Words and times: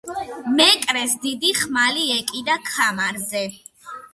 მეკრეს 0.53 1.13
დიდი 1.27 1.51
ხმალი 1.59 2.07
ეკიდა 2.17 2.59
ქამარზე. 2.73 3.45